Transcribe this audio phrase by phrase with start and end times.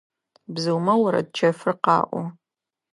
[0.53, 2.21] Бзыумэ орэд чэфыр къаӀо.